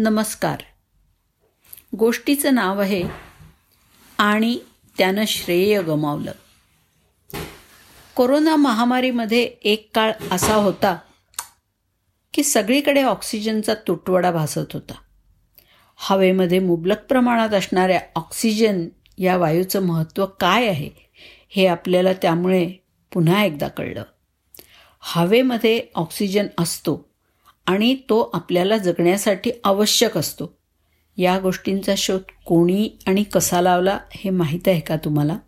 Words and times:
नमस्कार. 0.00 0.60
गोष्टीचं 1.96 2.54
नाव 2.54 2.80
आहे 2.80 3.02
आणि 4.18 4.58
त्यानं 4.98 5.24
श्रेय 5.26 5.82
गमावलं. 5.82 6.32
कोरोना 8.14 8.56
महामारीमध्ये 8.56 9.42
एक 9.42 9.90
काळ 9.94 10.12
असा 10.30 10.54
होता 10.54 10.98
की 12.34 12.42
सगळीकडे 12.42 13.02
ऑक्सिजनचा 13.02 13.74
तुटवडा 13.74 14.30
भासत 14.30 14.72
होता. 14.72 14.94
हवेमध्ये 15.96 16.58
मुबलक 16.58 16.98
प्रमाणात 16.98 17.50
असणाऱ्या 17.50 18.00
ऑक्सिजन 18.14 18.88
या 19.18 19.36
वायूचं 19.36 19.82
महत्त्व 19.82 20.26
काय 20.26 20.68
आहे 20.68 20.90
हे 21.48 21.66
आपल्याला 21.66 22.12
त्यामुळे 22.12 22.70
पुन्हा 23.12 23.44
एकदा 23.44 23.68
कळलं. 23.68 24.02
हवेमध्ये 25.00 25.82
ऑक्सिजन 25.94 26.46
असतो. 26.58 27.07
आणि 27.68 27.94
तो 27.94 28.30
आपल्याला 28.32 28.76
जगण्यासाठी 28.76 29.50
आवश्यक 29.64 30.18
असतो. 30.18 30.58
या 31.16 31.38
गोष्टींचा 31.38 31.94
शोध 31.96 32.20
कोणी 32.46 32.90
आणि 33.06 33.22
कसा 33.22 33.60
लावला 33.60 33.98
हे 34.12 34.30
माहीत 34.30 34.60
आहे 34.66 34.80
का 34.80 34.96
तुम्हाला? 34.96 35.38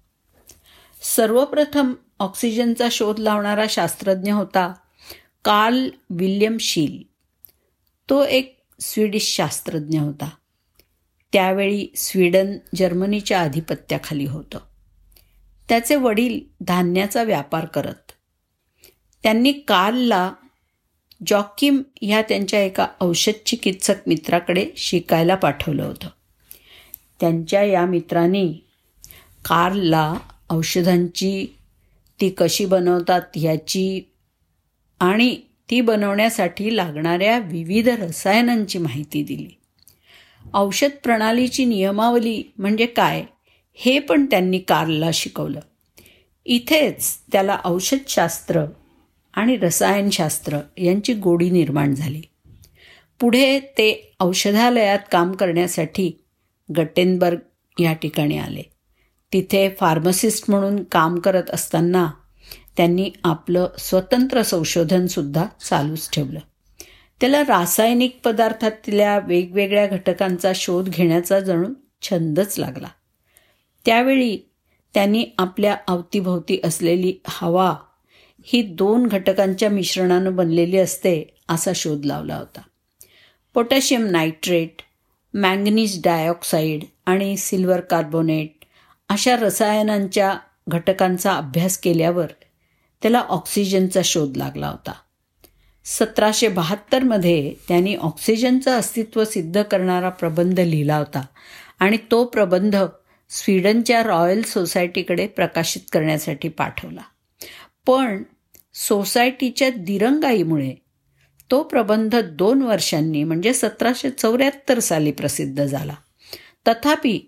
सर्वप्रथम 1.02 1.94
ऑक्सिजनचा 2.18 2.88
शोध 2.92 3.18
लावणारा 3.18 3.64
शास्त्रज्ञ 3.68 4.32
होता 4.32 4.74
कार्ल 5.44 5.88
विल्यम 6.10 6.56
शील. 6.60 7.02
तो 8.10 8.24
एक 8.24 8.60
स्वीडिश 8.80 9.36
शास्त्रज्ञ 9.36 10.00
होता. 10.00 10.30
त्यावेळी 11.32 11.86
स्वीडन 11.96 12.56
जर्मनीच्या 12.74 13.40
आधिपत्याखाली 13.40 14.24
होतं. 14.24 14.58
त्याचे 15.68 15.96
वडील 15.96 16.40
धान्याचा 16.60 17.22
व्यापार 17.22 17.64
करत. 17.64 18.12
त्यांनी 19.22 19.52
कार्लला 19.52 20.32
जॉकिम 21.26 21.82
ह्या 22.02 22.22
त्यांच्या 22.22 22.62
एका 22.62 22.86
औषध 23.00 23.32
चिकित्सक 23.46 23.94
मित्राकडे 24.06 24.66
शिकायला 24.76 25.34
पाठवलं 25.34 25.84
होतं. 25.84 26.08
त्यांच्या 27.20 27.62
या 27.62 27.86
मित्राने 27.86 28.46
कार्लला 29.44 30.14
औषधांची 30.50 31.46
ती 32.20 32.28
कशी 32.28 32.64
बनवतात 32.64 33.22
ह्याची 33.36 34.00
आणि 35.00 35.36
ती 35.70 35.80
बनवण्यासाठी 35.80 36.76
लागणाऱ्या 36.76 37.38
विविध 37.38 37.88
रसायनांची 37.88 38.78
माहिती 38.78 39.22
दिली. 39.22 39.48
औषध 40.54 40.90
प्रणालीची 41.02 41.64
नियमावली 41.64 42.42
म्हणजे 42.58 42.86
काय 42.86 43.24
हे 43.74 43.98
पण 43.98 44.26
त्यांनी 44.26 44.58
कार्लला 44.58 45.10
शिकवलं. 45.14 45.60
इथेच 46.44 47.18
त्याला 47.32 47.58
औषधशास्त्र 47.64 48.64
आणि 49.34 49.56
रसायनशास्त्र 49.56 50.58
यांची 50.78 51.14
गोडी 51.14 51.50
निर्माण 51.50 51.94
झाली. 51.94 52.22
पुढे 53.20 53.60
ते 53.60 54.14
औषधालयात 54.20 54.98
काम 55.12 55.32
करण्यासाठी 55.32 56.24
गटेनबर्ग 56.76 57.38
या 57.80 57.92
ठिकाणी 57.92 58.38
आले. 58.38 58.62
तिथे 59.32 59.68
फार्मसिस्ट 59.80 60.50
म्हणून 60.50 60.82
काम 60.84 61.18
करत 61.18 61.50
असताना 61.50 62.10
त्यांनी 62.76 63.10
आपलं 63.24 63.68
स्वतंत्र 63.78 64.42
संशोधनसुद्धा 64.42 65.44
चालूच 65.64 66.10
ठेवलं. 66.10 66.40
त्याला 67.20 67.42
रासायनिक 67.42 68.20
पदार्थातल्या 68.24 69.18
वेगवेगळ्या 69.18 69.86
घटकांचा 69.86 70.52
शोध 70.54 70.88
घेण्याचा 70.88 71.40
जणू 71.40 71.68
छंदच 72.02 72.58
लागला. 72.58 72.88
त्यावेळी 73.84 74.38
त्यांनी 74.94 75.26
आपल्या 75.38 75.76
अवतीभोवती 75.88 76.60
असलेली 76.64 77.14
हवा 77.26 77.76
ही 78.44 78.62
दोन 78.62 79.06
घटकांच्या 79.06 79.70
मिश्रणानं 79.70 80.36
बनलेली 80.36 80.76
असते 80.76 81.34
असा 81.48 81.70
शोध 81.74 82.04
लावला 82.04 82.36
होता. 82.36 82.60
पोटॅशियम 83.54 84.06
नायट्रेट 84.06 84.82
मँगनीज 85.34 86.00
डायऑक्साईड 86.04 86.84
आणि 87.06 87.36
सिल्वर 87.36 87.80
कार्बोनेट 87.80 88.64
अशा 89.08 89.36
रसायनांच्या 89.36 90.38
घटकांचा 90.68 91.32
अभ्यास 91.32 91.78
केल्यावर 91.78 92.26
त्याला 93.02 93.18
ऑक्सिजनचा 93.18 94.00
शोध 94.04 94.36
लागला 94.36 94.68
होता. 94.68 94.92
सतराशे 95.84 96.48
बहात्तरमध्ये 96.48 97.54
त्यांनी 97.68 97.94
ऑक्सिजनचं 97.94 98.70
अस्तित्व 98.70 99.24
सिद्ध 99.24 99.62
करणारा 99.62 100.08
प्रबंध 100.08 100.60
लिहिला 100.60 100.96
होता 100.96 101.26
आणि 101.78 101.96
तो 102.10 102.24
प्रबंध 102.24 102.76
स्वीडनच्या 103.30 104.02
रॉयल 104.02 104.42
सोसायटीकडे 104.42 105.26
प्रकाशित 105.26 105.82
करण्यासाठी 105.92 106.48
पाठवला. 106.48 107.00
पण 107.86 108.22
सोसायटीच्या 108.74 109.70
दिरंगाईमुळे 109.70 110.74
तो 111.50 111.62
प्रबंध 111.62 112.16
दोन 112.16 112.62
वर्षांनी 112.62 113.24
म्हणजे 113.24 113.54
सतराशे 113.54 114.10
चौऱ्याहत्तर 114.10 114.78
साली 114.78 115.12
प्रसिद्ध 115.12 115.64
झाला. 115.64 115.94
तथापि 116.68 117.20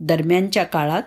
दरम्यानच्या 0.00 0.64
काळात 0.64 1.02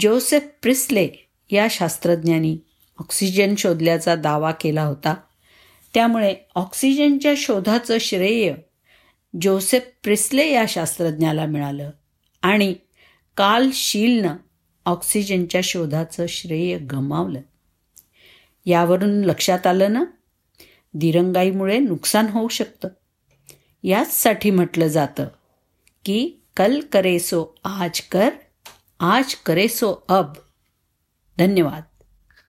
जोसेफ 0.00 0.46
प्रिस्ले 0.62 1.08
या 1.50 1.66
शास्त्रज्ञांनी 1.70 2.58
ऑक्सिजन 2.98 3.54
शोधल्याचा 3.58 4.14
दावा 4.14 4.50
केला 4.50 4.82
होता. 4.82 5.14
त्यामुळे 5.94 6.34
ऑक्सिजनच्या 6.54 7.34
शोधाचं 7.36 7.98
श्रेय 7.98 8.54
जोसेफ 9.42 9.82
प्रिस्ले 10.02 10.52
या 10.52 10.64
शास्त्रज्ञाला 10.68 11.46
मिळालं 11.46 11.90
आणि 12.42 12.74
काल 13.36 13.70
शीलनं 13.72 14.36
ऑक्सिजनच्या 14.84 15.60
शोधाचं 15.64 16.26
श्रेय 16.28 16.78
गमावलं. 16.78 17.40
यावरून 18.64 19.24
लक्षात 19.24 19.66
आलं 19.66 19.92
ना? 19.92 20.04
दिरंगाईमुळे 20.94 21.78
नुकसान 21.78 22.28
होऊ 22.28 22.48
शकतं. 22.48 22.88
याचसाठी 23.82 24.50
म्हटलं 24.50 24.86
जातं 24.86 25.26
की 26.04 26.32
कल 26.56 26.80
करे 26.80 27.18
सो 27.18 27.46
आज 27.64 28.00
कर 28.00 28.30
आज 29.00 29.34
करे 29.34 29.68
सो 29.68 30.04
अब. 30.08 30.32
धन्यवाद. 31.38 31.82